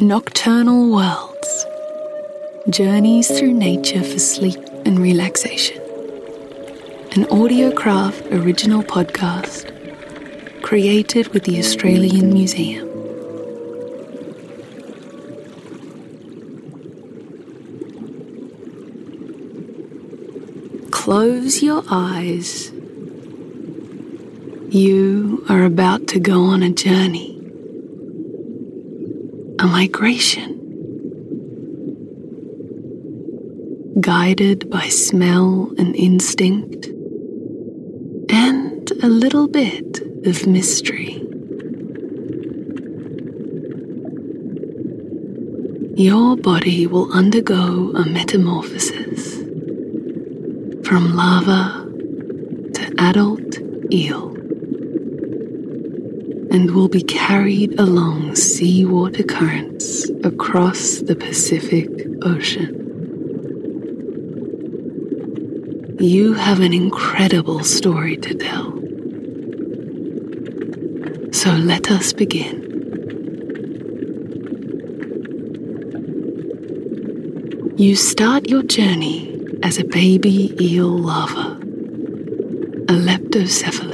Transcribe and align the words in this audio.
Nocturnal 0.00 0.90
Worlds 0.90 1.66
Journeys 2.68 3.28
through 3.28 3.52
nature 3.52 4.02
for 4.02 4.18
sleep 4.18 4.58
and 4.84 4.98
relaxation. 4.98 5.80
An 7.12 7.26
Audiocraft 7.26 8.32
original 8.32 8.82
podcast 8.82 9.70
created 10.62 11.28
with 11.28 11.44
the 11.44 11.60
Australian 11.60 12.32
Museum. 12.32 12.88
Close 20.90 21.62
your 21.62 21.84
eyes. 21.88 22.72
You 24.70 25.46
are 25.48 25.62
about 25.62 26.08
to 26.08 26.18
go 26.18 26.42
on 26.42 26.64
a 26.64 26.70
journey 26.70 27.33
migration. 29.78 30.50
Guided 34.00 34.70
by 34.70 34.86
smell 34.86 35.72
and 35.78 35.96
instinct, 35.96 36.86
and 38.30 38.88
a 39.02 39.08
little 39.08 39.48
bit 39.48 40.00
of 40.28 40.46
mystery. 40.46 41.14
Your 45.96 46.36
body 46.36 46.86
will 46.86 47.12
undergo 47.12 47.90
a 47.96 48.04
metamorphosis 48.06 49.38
from 50.86 51.16
larva 51.16 51.64
to 52.76 52.94
adult 52.98 53.58
eel 53.92 54.33
and 56.54 56.70
will 56.70 56.88
be 56.88 57.02
carried 57.02 57.80
along 57.80 58.36
seawater 58.36 59.24
currents 59.24 60.08
across 60.22 60.98
the 60.98 61.16
Pacific 61.16 61.88
Ocean. 62.22 62.70
You 65.98 66.34
have 66.34 66.60
an 66.60 66.72
incredible 66.72 67.64
story 67.64 68.16
to 68.18 68.34
tell. 68.34 68.70
So 71.32 71.50
let 71.50 71.90
us 71.90 72.12
begin. 72.12 72.54
You 77.76 77.96
start 77.96 78.48
your 78.48 78.62
journey 78.62 79.44
as 79.64 79.78
a 79.78 79.84
baby 79.84 80.54
eel 80.60 80.86
larva, 80.86 81.58
a 82.88 82.94
leptocephalus. 83.08 83.93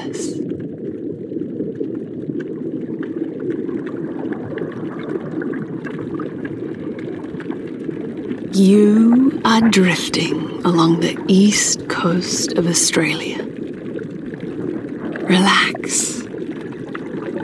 You 8.52 9.40
are 9.44 9.60
drifting 9.60 10.64
along 10.64 10.98
the 11.00 11.16
east 11.28 11.88
coast 11.88 12.54
of 12.54 12.66
Australia. 12.66 13.44
Relax. 15.22 16.24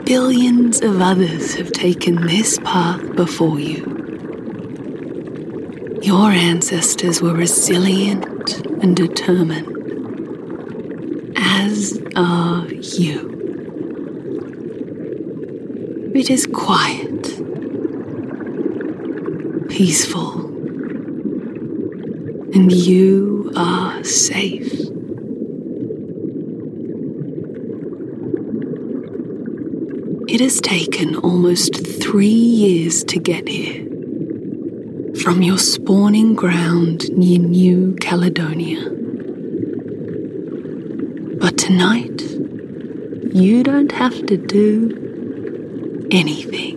Billions 0.03 0.81
of 0.81 0.99
others 0.99 1.55
have 1.55 1.71
taken 1.71 2.27
this 2.27 2.59
path 2.59 3.15
before 3.15 3.57
you. 3.57 3.85
Your 6.03 6.29
ancestors 6.29 7.21
were 7.21 7.33
resilient 7.33 8.65
and 8.83 8.93
determined, 8.93 9.77
as 11.37 11.97
are 12.17 12.67
you. 12.67 13.31
It 16.13 16.29
is 16.29 16.45
quiet, 16.47 17.23
peaceful 19.69 20.26
and 22.57 22.71
you 22.71 23.51
are 23.55 24.03
safe. 24.03 24.73
It 30.27 30.41
has 30.41 30.59
taken 30.59 31.17
almost 31.17 31.85
three 32.01 32.25
years 32.25 33.03
to 33.03 33.19
get 33.19 33.47
here. 33.47 33.85
From 35.21 35.43
your 35.43 35.59
spawning 35.59 36.33
ground 36.33 37.11
near 37.11 37.37
New 37.37 37.95
Caledonia. 38.01 38.89
But 41.39 41.59
tonight, 41.59 42.23
you 43.35 43.61
don't 43.61 43.91
have 43.91 44.25
to 44.25 44.35
do 44.35 46.07
anything. 46.09 46.75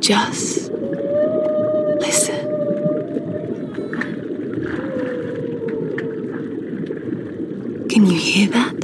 Just 0.00 0.72
Can 8.02 8.10
you 8.10 8.18
hear 8.18 8.48
that? 8.48 8.74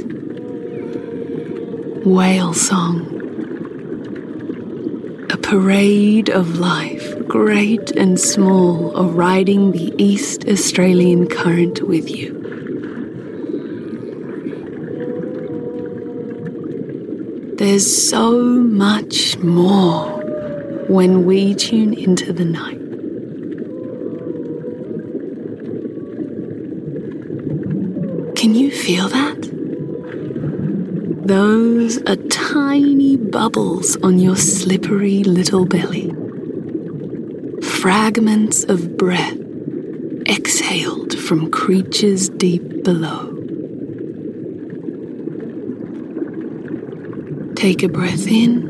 Whale 2.05 2.53
song. 2.53 3.01
A 5.29 5.35
parade 5.35 6.29
of 6.29 6.57
life, 6.57 7.27
great 7.27 7.91
and 7.91 8.17
small, 8.17 8.95
are 8.97 9.09
riding 9.09 9.73
the 9.73 9.93
East 9.97 10.47
Australian 10.47 11.27
current 11.27 11.81
with 11.81 12.09
you. 12.09 12.31
There's 17.57 18.09
so 18.09 18.39
much 18.39 19.37
more 19.39 20.07
when 20.87 21.25
we 21.25 21.55
tune 21.55 21.93
into 21.93 22.31
the 22.31 22.45
night. 22.45 22.78
Can 28.39 28.55
you 28.55 28.71
feel 28.71 29.09
that? 29.09 29.49
Those 31.27 31.97
are 32.03 32.15
tiny 32.29 33.17
bubbles 33.17 33.97
on 33.97 34.17
your 34.17 34.37
slippery 34.37 35.25
little 35.25 35.65
belly. 35.65 36.09
Fragments 37.61 38.63
of 38.63 38.95
breath 38.95 39.37
exhaled 40.25 41.19
from 41.19 41.51
creatures 41.51 42.29
deep 42.29 42.81
below. 42.85 43.35
Take 47.55 47.83
a 47.83 47.89
breath 47.89 48.25
in 48.25 48.69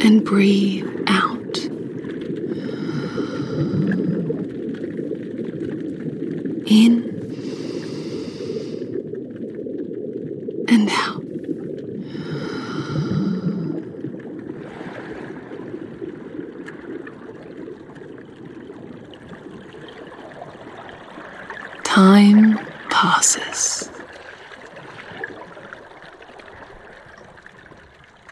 and 0.00 0.24
breathe 0.24 0.88
out. 1.08 1.36
in 6.66 7.04
and 10.68 10.90
out. 10.90 11.22
Time 21.96 22.58
passes. 22.90 23.88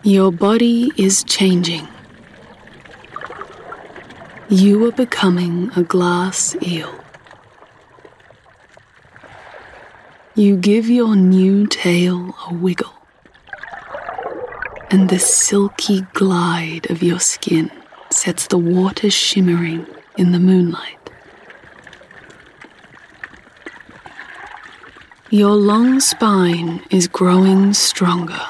Your 0.02 0.30
body 0.30 0.92
is 0.98 1.24
changing. 1.24 1.88
You 4.50 4.86
are 4.86 4.92
becoming 4.92 5.70
a 5.76 5.82
glass 5.82 6.54
eel. 6.60 6.94
You 10.34 10.58
give 10.58 10.90
your 10.90 11.16
new 11.16 11.66
tail 11.66 12.36
a 12.46 12.52
wiggle, 12.52 12.92
and 14.90 15.08
the 15.08 15.18
silky 15.18 16.02
glide 16.12 16.90
of 16.90 17.02
your 17.02 17.18
skin 17.18 17.70
sets 18.10 18.46
the 18.46 18.58
water 18.58 19.08
shimmering 19.08 19.86
in 20.18 20.32
the 20.32 20.38
moonlight. 20.38 21.03
Your 25.34 25.56
long 25.56 25.98
spine 25.98 26.80
is 26.92 27.08
growing 27.08 27.72
stronger. 27.72 28.40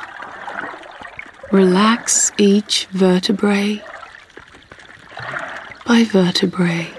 Relax 1.51 2.31
each 2.37 2.85
vertebrae 2.91 3.83
by 5.87 6.05
vertebrae 6.05 6.91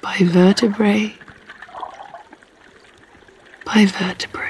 by 0.00 0.18
vertebrae 0.20 1.16
by 3.64 3.86
vertebrae, 3.86 4.47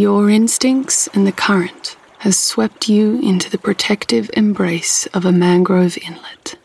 Your 0.00 0.30
instincts 0.30 1.08
and 1.08 1.26
the 1.26 1.30
current 1.46 1.94
has 2.20 2.38
swept 2.38 2.88
you 2.88 3.20
into 3.20 3.50
the 3.50 3.58
protective 3.58 4.30
embrace 4.32 5.04
of 5.08 5.26
a 5.26 5.30
mangrove 5.30 5.98
inlet. 5.98 6.56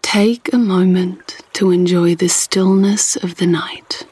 Take 0.00 0.54
a 0.54 0.56
moment 0.56 1.42
to 1.52 1.70
enjoy 1.70 2.14
the 2.14 2.30
stillness 2.30 3.14
of 3.14 3.34
the 3.34 3.46
night. 3.46 4.06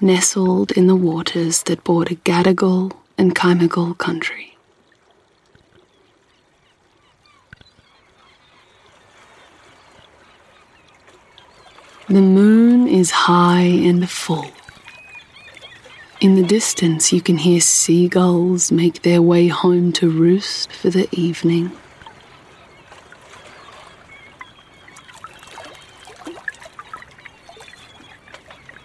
Nestled 0.00 0.72
in 0.72 0.88
the 0.88 0.96
waters 0.96 1.62
that 1.62 1.84
border 1.84 2.16
Gadigal 2.16 2.90
and 3.16 3.36
Kaimagal 3.36 3.98
country. 3.98 4.55
The 12.08 12.22
moon 12.22 12.86
is 12.86 13.10
high 13.10 13.64
and 13.88 14.08
full. 14.08 14.52
In 16.20 16.36
the 16.36 16.42
distance, 16.44 17.12
you 17.12 17.20
can 17.20 17.36
hear 17.36 17.60
seagulls 17.60 18.70
make 18.70 19.02
their 19.02 19.20
way 19.20 19.48
home 19.48 19.92
to 19.94 20.08
roost 20.08 20.70
for 20.70 20.88
the 20.88 21.08
evening. 21.10 21.72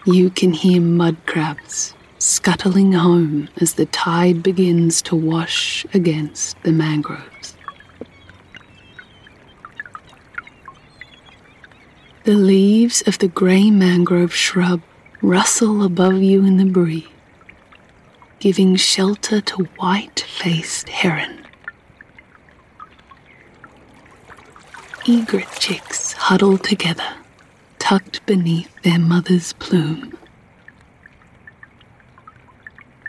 You 0.05 0.31
can 0.31 0.53
hear 0.53 0.81
mud 0.81 1.17
crabs 1.27 1.93
scuttling 2.17 2.93
home 2.93 3.49
as 3.57 3.75
the 3.75 3.85
tide 3.85 4.41
begins 4.41 5.01
to 5.03 5.15
wash 5.15 5.85
against 5.93 6.61
the 6.63 6.71
mangroves. 6.71 7.40
The 12.23 12.35
leaves 12.35 13.01
of 13.07 13.17
the 13.17 13.27
grey 13.27 13.71
mangrove 13.71 14.31
shrub 14.31 14.83
rustle 15.23 15.83
above 15.83 16.21
you 16.21 16.45
in 16.45 16.57
the 16.57 16.65
breeze, 16.65 17.07
giving 18.39 18.75
shelter 18.75 19.41
to 19.41 19.63
white 19.77 20.19
faced 20.19 20.89
heron. 20.89 21.47
Egret 25.07 25.47
chicks 25.59 26.13
huddle 26.13 26.59
together, 26.59 27.11
tucked 27.79 28.23
beneath 28.27 28.69
their 28.83 28.99
mother's 28.99 29.53
plume. 29.53 30.15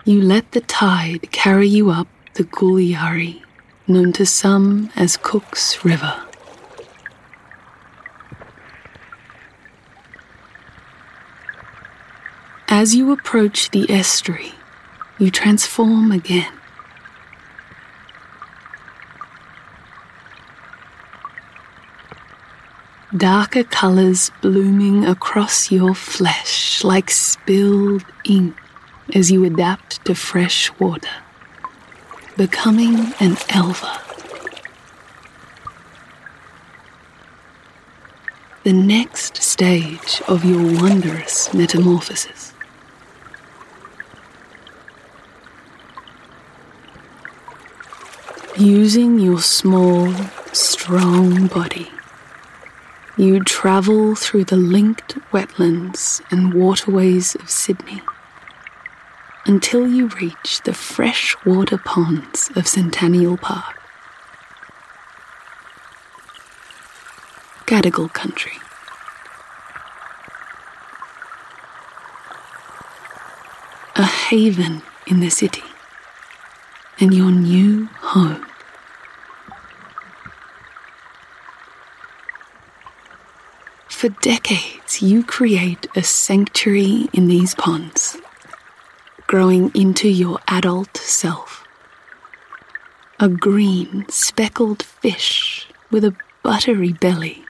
You 0.07 0.23
let 0.23 0.53
the 0.53 0.63
tide 0.63 1.31
carry 1.33 1.69
you 1.69 1.91
up 1.91 2.09
the 2.33 2.45
Gulyari, 2.45 3.43
known 3.87 4.15
to 4.15 4.25
some 4.25 4.91
as 4.97 5.19
Cook's 5.19 5.85
River. 5.85 6.19
As 12.75 12.95
you 12.95 13.13
approach 13.13 13.71
the 13.71 13.85
estuary, 13.91 14.55
you 15.19 15.31
transform 15.31 16.11
again. 16.11 16.51
Darker 23.15 23.63
colors 23.63 24.31
blooming 24.41 25.05
across 25.05 25.71
your 25.71 25.95
flesh 25.95 26.83
like 26.83 27.11
spilled 27.11 28.07
ink 28.25 28.57
as 29.15 29.31
you 29.31 29.45
adapt 29.45 30.03
to 30.07 30.15
fresh 30.15 30.73
water, 30.81 31.17
becoming 32.39 33.13
an 33.21 33.37
elver. 33.53 33.99
The 38.65 38.73
next 38.73 39.43
stage 39.43 40.23
of 40.27 40.43
your 40.43 40.63
wondrous 40.81 41.53
metamorphosis. 41.53 42.55
Using 48.59 49.19
your 49.19 49.41
small, 49.41 50.13
strong 50.53 51.47
body, 51.47 51.91
you 53.17 53.43
travel 53.43 54.15
through 54.15 54.45
the 54.45 54.59
linked 54.59 55.17
wetlands 55.33 56.21
and 56.31 56.53
waterways 56.53 57.35
of 57.35 57.49
Sydney 57.49 58.03
until 59.47 59.89
you 59.89 60.09
reach 60.21 60.61
the 60.65 60.75
freshwater 60.75 61.79
ponds 61.79 62.51
of 62.55 62.69
Centennial 62.69 63.39
Park. 63.39 63.81
Gadigal 67.65 68.13
country. 68.13 68.59
A 73.97 74.05
haven 74.05 74.83
in 75.07 75.21
the 75.21 75.31
city 75.31 75.63
and 77.03 77.13
your 77.13 77.33
new 77.33 77.87
home. 77.99 78.47
For 83.89 84.09
decades, 84.09 85.03
you 85.03 85.25
create 85.25 85.89
a 85.97 86.05
sanctuary 86.05 87.09
in 87.13 87.27
these 87.27 87.57
ponds, 87.57 88.17
growing 89.27 89.73
into 89.75 90.09
your 90.09 90.39
adult 90.47 90.97
self. 90.97 91.67
A 93.19 93.29
green, 93.29 94.07
speckled 94.09 94.85
fish 94.85 95.67
with 95.91 96.05
a 96.05 96.15
buttery 96.45 96.93
belly 96.93 97.45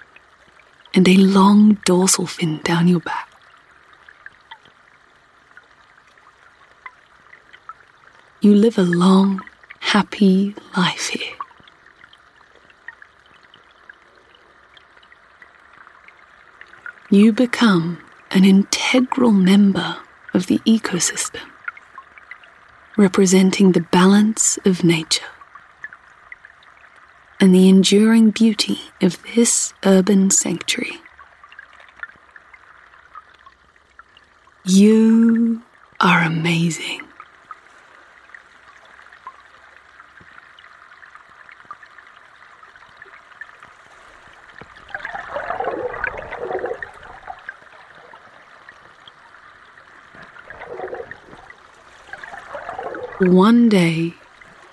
and 0.95 1.07
a 1.07 1.17
long 1.17 1.75
dorsal 1.85 2.27
fin 2.27 2.61
down 2.65 2.89
your 2.89 3.01
back. 3.01 3.32
You 8.43 8.57
live 8.57 8.77
a 8.77 8.83
long, 8.83 9.41
happy 9.79 10.57
life 10.77 11.11
here. 11.11 11.37
You 17.09 17.33
become 17.33 17.99
an 18.33 18.45
integral 18.45 19.31
member 19.31 19.99
of 20.35 20.49
the 20.49 20.59
ecosystem, 20.67 21.49
representing 22.97 23.71
the 23.71 23.87
balance 23.93 24.59
of 24.65 24.83
nature 24.83 25.31
and 27.39 27.55
the 27.55 27.69
enduring 27.69 28.33
beauty 28.33 28.81
of 29.01 29.23
this 29.37 29.73
urban 29.85 30.31
sanctuary. 30.31 31.01
You 34.65 35.63
are 36.01 36.25
amazing. 36.25 37.03
One 53.25 53.69
day, 53.69 54.15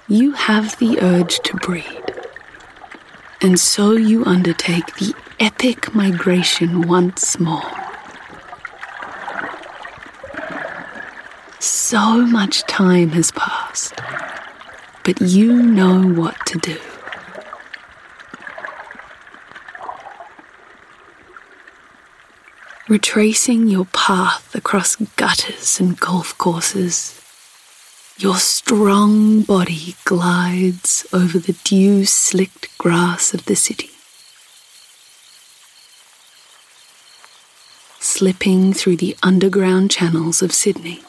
you 0.08 0.32
have 0.32 0.80
the 0.80 1.00
urge 1.04 1.40
to 1.42 1.56
breed. 1.58 2.04
And 3.42 3.60
so 3.60 3.92
you 3.92 4.26
undertake 4.26 4.96
the 4.96 5.14
epic 5.40 5.94
migration 5.94 6.88
once 6.88 7.40
more. 7.40 7.72
So 11.60 12.26
much 12.26 12.64
time 12.64 13.10
has 13.10 13.32
passed, 13.34 13.94
but 15.04 15.22
you 15.22 15.62
know 15.62 16.02
what 16.02 16.44
to 16.48 16.58
do. 16.58 16.80
Retracing 22.88 23.68
your 23.68 23.86
path 23.86 24.56
across 24.56 24.96
gutters 24.96 25.80
and 25.80 26.00
golf 26.00 26.36
courses, 26.40 27.16
your 28.20 28.36
strong 28.36 29.42
body 29.44 29.96
glides 30.04 31.08
over 31.14 31.40
the 31.40 31.56
dew 31.64 32.04
slicked 32.04 32.78
grass 32.78 33.34
of 33.34 33.46
the 33.46 33.56
city, 33.56 33.92
slipping 38.02 38.74
through 38.74 38.98
the 38.98 39.16
underground 39.24 39.90
channels 39.90 40.42
of 40.42 40.52
Sydney. 40.52 41.02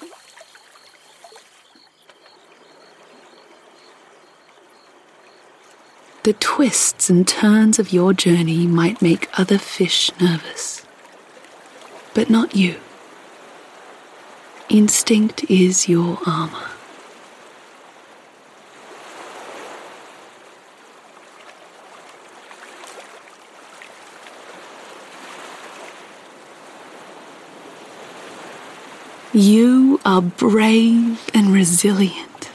The 6.23 6.35
twists 6.35 7.11
and 7.11 7.26
turns 7.26 7.81
of 7.81 7.93
your 7.93 8.12
journey 8.12 8.69
might 8.69 9.02
make 9.02 9.29
other 9.37 9.59
fish 9.59 10.12
nervous, 10.21 10.87
but 12.14 12.31
not 12.31 12.55
you. 12.55 12.76
Instinct 14.69 15.50
is 15.50 15.88
your 15.88 16.19
armor. 16.25 16.70
You 29.33 30.01
are 30.05 30.21
brave 30.21 31.31
and 31.33 31.53
resilient. 31.53 32.51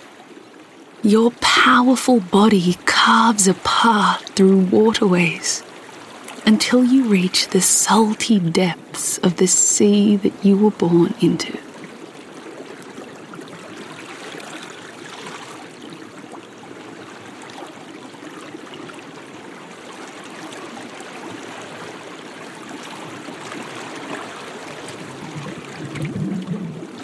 Your 1.04 1.32
powerful 1.40 2.20
body 2.20 2.74
carves 2.86 3.48
a 3.48 3.54
path 3.54 4.28
through 4.36 4.66
waterways 4.66 5.64
until 6.46 6.84
you 6.84 7.06
reach 7.06 7.48
the 7.48 7.62
salty 7.62 8.40
depths 8.40 9.20
of 9.20 9.38
the 9.38 9.48
sea 9.48 10.18
that 10.18 10.34
you 10.44 10.58
were 10.58 10.72
born 10.72 11.14
into. 11.22 11.58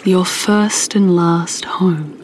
Your 0.04 0.24
first 0.24 0.96
and 0.96 1.14
last 1.14 1.64
home. 1.64 2.18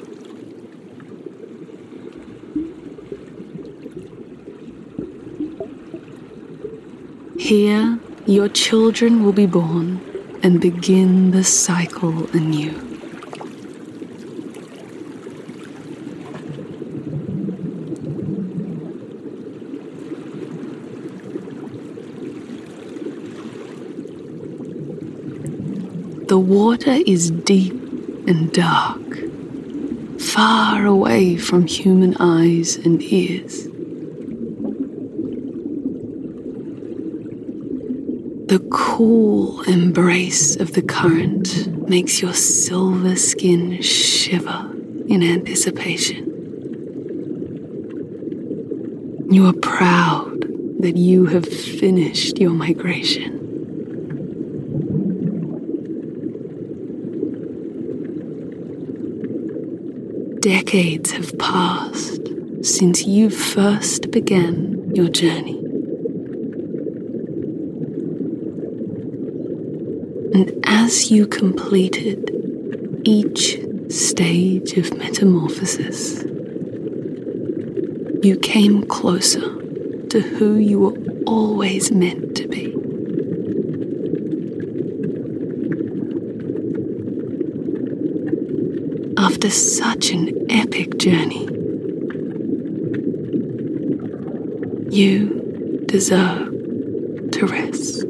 Here, 7.39 8.01
your 8.27 8.49
children 8.49 9.23
will 9.23 9.33
be 9.33 9.47
born 9.47 10.01
and 10.43 10.61
begin 10.61 11.31
the 11.31 11.45
cycle 11.45 12.29
anew. 12.33 12.75
The 26.27 26.38
water 26.49 26.97
is 27.07 27.31
deep 27.31 27.75
and 28.27 28.51
dark, 28.53 29.03
far 30.19 30.87
away 30.87 31.37
from 31.37 31.67
human 31.67 32.17
eyes 32.19 32.77
and 32.77 33.03
ears. 33.03 33.65
The 38.49 38.67
cool 38.71 39.61
embrace 39.65 40.57
of 40.57 40.73
the 40.73 40.81
current 40.81 41.87
makes 41.87 42.23
your 42.23 42.33
silver 42.33 43.17
skin 43.17 43.83
shiver 43.83 44.73
in 45.07 45.23
anticipation. 45.23 46.25
You 49.31 49.47
are 49.49 49.53
proud 49.53 50.41
that 50.81 50.97
you 50.97 51.27
have 51.27 51.47
finished 51.47 52.39
your 52.39 52.53
migration. 52.53 53.38
Decades 60.69 61.13
have 61.13 61.39
passed 61.39 62.21
since 62.61 63.07
you 63.07 63.31
first 63.31 64.11
began 64.11 64.95
your 64.95 65.09
journey. 65.09 65.59
And 70.35 70.53
as 70.67 71.11
you 71.11 71.27
completed 71.27 72.31
each 73.05 73.59
stage 73.89 74.77
of 74.77 74.95
metamorphosis, 74.99 76.25
you 78.23 78.39
came 78.43 78.87
closer 78.89 79.49
to 80.09 80.21
who 80.21 80.57
you 80.57 80.81
were 80.81 80.99
always 81.25 81.91
meant 81.91 82.37
to 82.37 82.47
be. 82.47 82.75
after 89.19 89.51
such 89.51 90.11
an 90.11 90.38
epic 90.51 90.99
journey. 90.99 91.45
You 94.91 95.85
deserve 95.87 96.51
to 97.33 97.47
rest. 97.47 98.01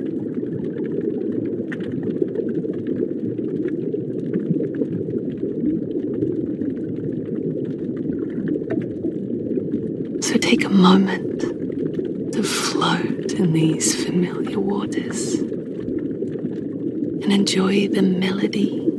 So 10.26 10.38
take 10.38 10.64
a 10.64 10.68
moment 10.68 11.40
to 12.32 12.42
float 12.42 13.32
in 13.32 13.52
these 13.52 14.04
familiar 14.04 14.60
waters 14.60 15.34
and 17.22 17.32
enjoy 17.32 17.88
the 17.88 18.02
melody 18.02 18.97